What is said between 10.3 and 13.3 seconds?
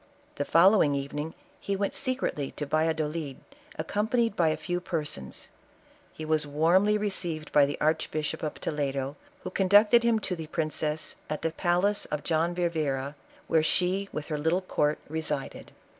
the princess, at the palace of John Vivero,